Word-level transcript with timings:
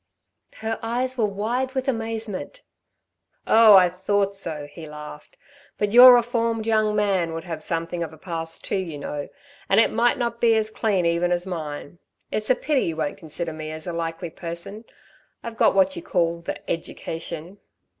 Her 0.61 0.79
eyes 0.81 1.15
were 1.15 1.27
wide 1.27 1.73
with 1.75 1.87
amazement. 1.87 2.63
"Oh 3.45 3.75
I 3.75 3.87
thought 3.87 4.35
so!" 4.35 4.65
he 4.65 4.87
laughed. 4.89 5.37
"But 5.77 5.91
your 5.91 6.15
reformed 6.15 6.65
young 6.65 6.95
man 6.95 7.33
would 7.35 7.43
have 7.43 7.61
something 7.61 8.01
of 8.01 8.11
a 8.11 8.17
past 8.17 8.65
too, 8.65 8.77
you 8.77 8.97
know, 8.97 9.29
and 9.69 9.79
it 9.79 9.91
might 9.91 10.17
not 10.17 10.41
be 10.41 10.55
as 10.57 10.71
clean 10.71 11.05
even 11.05 11.31
as 11.31 11.45
mine. 11.45 11.99
It's 12.31 12.49
a 12.49 12.55
pity 12.55 12.85
you 12.85 12.95
won't 12.95 13.19
consider 13.19 13.53
me 13.53 13.69
as 13.69 13.85
a 13.85 13.93
likely 13.93 14.31
person. 14.31 14.85
I've 15.43 15.55
got 15.55 15.75
what 15.75 15.95
you 15.95 16.01
call 16.01 16.41
the 16.41 16.67
'education.'" 16.67 17.59